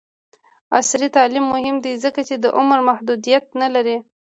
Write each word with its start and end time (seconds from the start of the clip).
عصري 0.77 1.07
تعلیم 1.17 1.45
مهم 1.53 1.75
دی 1.83 1.93
ځکه 2.03 2.21
چې 2.27 2.35
د 2.43 2.45
عمر 2.57 2.79
محدودیت 2.89 3.43
نه 3.61 3.67
لري. 3.75 3.97